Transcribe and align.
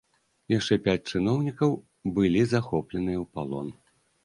Яшчэ 0.53 0.77
пяць 0.87 1.09
чыноўнікаў 1.13 1.77
былі 2.17 2.41
захопленыя 2.55 3.19
ў 3.23 3.31
палон. 3.37 3.73